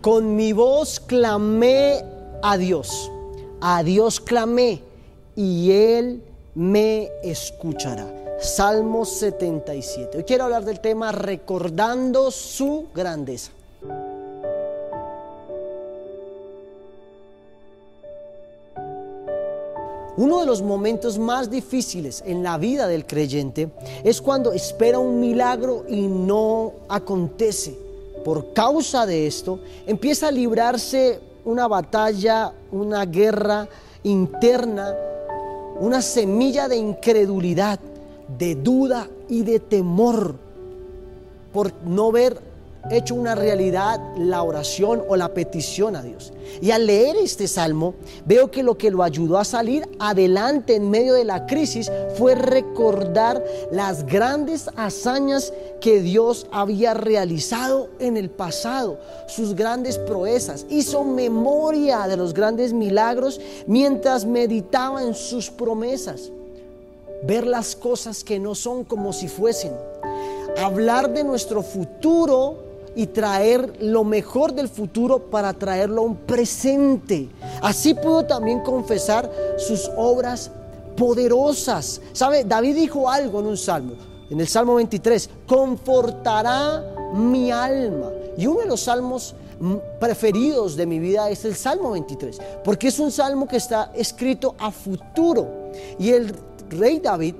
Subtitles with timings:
[0.00, 2.04] Con mi voz clamé
[2.40, 3.10] a Dios.
[3.60, 4.80] A Dios clamé
[5.34, 6.22] y Él
[6.54, 8.06] me escuchará.
[8.38, 10.18] Salmo 77.
[10.18, 13.50] Hoy quiero hablar del tema recordando su grandeza.
[20.16, 23.70] Uno de los momentos más difíciles en la vida del creyente
[24.04, 27.87] es cuando espera un milagro y no acontece.
[28.24, 33.68] Por causa de esto, empieza a librarse una batalla, una guerra
[34.02, 34.94] interna,
[35.80, 37.80] una semilla de incredulidad,
[38.38, 40.34] de duda y de temor
[41.52, 42.40] por no ver
[42.90, 46.32] hecho una realidad la oración o la petición a Dios.
[46.60, 50.90] Y al leer este salmo, veo que lo que lo ayudó a salir adelante en
[50.90, 58.30] medio de la crisis fue recordar las grandes hazañas que Dios había realizado en el
[58.30, 58.98] pasado,
[59.28, 60.66] sus grandes proezas.
[60.68, 66.30] Hizo memoria de los grandes milagros mientras meditaba en sus promesas.
[67.24, 69.72] Ver las cosas que no son como si fuesen.
[70.56, 77.28] Hablar de nuestro futuro y traer lo mejor del futuro para traerlo a un presente.
[77.62, 80.50] Así pudo también confesar sus obras
[80.96, 82.00] poderosas.
[82.12, 82.44] ¿Sabe?
[82.44, 83.94] David dijo algo en un salmo,
[84.30, 88.10] en el Salmo 23, confortará mi alma.
[88.36, 89.34] Y uno de los salmos
[89.98, 94.54] preferidos de mi vida es el Salmo 23, porque es un salmo que está escrito
[94.58, 95.70] a futuro.
[95.98, 96.34] Y el
[96.70, 97.34] rey David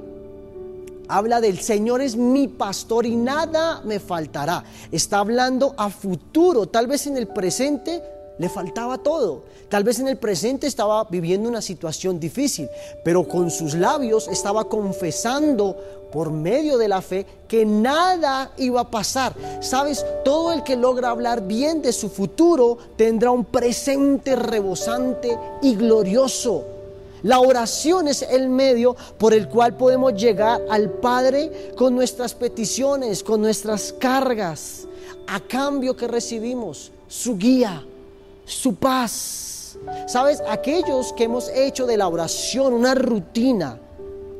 [1.09, 4.65] habla del Señor es mi pastor y nada me faltará.
[4.93, 8.03] Está hablando a futuro, tal vez en el presente
[8.39, 9.43] le faltaba todo.
[9.69, 12.69] Tal vez en el presente estaba viviendo una situación difícil,
[13.05, 15.77] pero con sus labios estaba confesando
[16.11, 19.35] por medio de la fe que nada iba a pasar.
[19.61, 25.75] Sabes, todo el que logra hablar bien de su futuro tendrá un presente rebosante y
[25.75, 26.78] glorioso.
[27.23, 33.23] La oración es el medio por el cual podemos llegar al Padre con nuestras peticiones,
[33.23, 34.87] con nuestras cargas,
[35.27, 37.85] a cambio que recibimos su guía,
[38.45, 39.79] su paz.
[40.07, 43.79] Sabes, aquellos que hemos hecho de la oración una rutina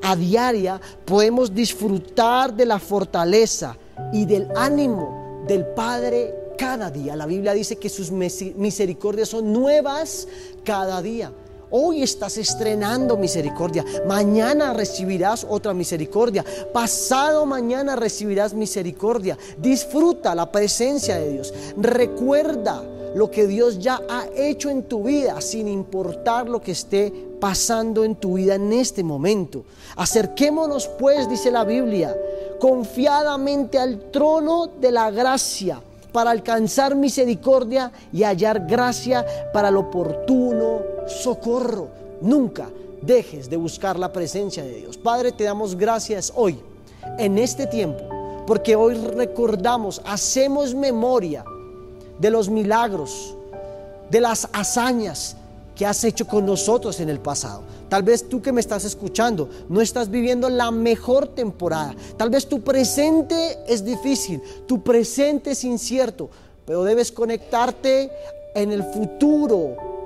[0.03, 3.77] a diaria, podemos disfrutar de la fortaleza
[4.13, 7.17] y del ánimo del Padre cada día.
[7.17, 10.29] La Biblia dice que sus misericordias son nuevas
[10.65, 11.33] cada día.
[11.71, 13.85] Hoy estás estrenando misericordia.
[14.07, 16.43] Mañana recibirás otra misericordia.
[16.73, 19.37] Pasado mañana recibirás misericordia.
[19.59, 21.53] Disfruta la presencia de Dios.
[21.77, 22.83] Recuerda
[23.15, 28.03] lo que Dios ya ha hecho en tu vida sin importar lo que esté pasando
[28.03, 29.65] en tu vida en este momento.
[29.97, 32.17] Acerquémonos pues, dice la Biblia,
[32.59, 40.98] confiadamente al trono de la gracia para alcanzar misericordia y hallar gracia para el oportuno
[41.09, 41.89] socorro.
[42.21, 42.69] Nunca
[43.03, 44.97] dejes de buscar la presencia de Dios.
[44.97, 46.59] Padre, te damos gracias hoy,
[47.19, 48.03] en este tiempo,
[48.47, 51.45] porque hoy recordamos, hacemos memoria
[52.19, 53.35] de los milagros,
[54.11, 55.37] de las hazañas
[55.77, 57.63] que has hecho con nosotros en el pasado.
[57.89, 61.95] Tal vez tú que me estás escuchando no estás viviendo la mejor temporada.
[62.17, 66.29] Tal vez tu presente es difícil, tu presente es incierto,
[66.67, 68.11] pero debes conectarte
[68.55, 69.98] en el futuro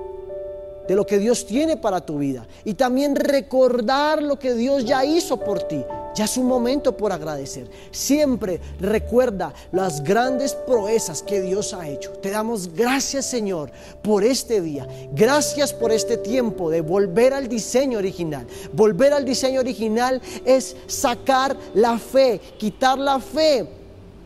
[0.89, 5.05] de lo que Dios tiene para tu vida y también recordar lo que Dios ya
[5.05, 5.85] hizo por ti.
[6.15, 7.71] Ya es un momento por agradecer.
[7.91, 12.11] Siempre recuerda las grandes proezas que Dios ha hecho.
[12.11, 13.71] Te damos gracias Señor
[14.03, 14.87] por este día.
[15.15, 18.47] Gracias por este tiempo de volver al diseño original.
[18.73, 23.67] Volver al diseño original es sacar la fe, quitar la fe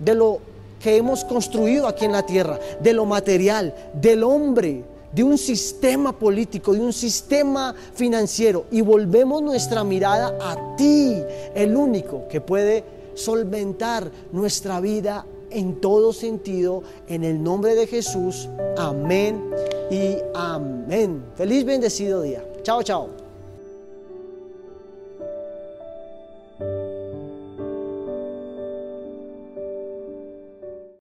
[0.01, 0.41] de lo
[0.81, 4.85] que hemos construido aquí en la tierra, de lo material, del hombre
[5.17, 11.17] de un sistema político, de un sistema financiero y volvemos nuestra mirada a ti,
[11.55, 12.85] el único que puede
[13.15, 18.47] solventar nuestra vida en todo sentido, en el nombre de Jesús.
[18.77, 19.43] Amén
[19.91, 21.25] y amén.
[21.35, 22.45] Feliz bendecido día.
[22.63, 23.26] Chao, chao.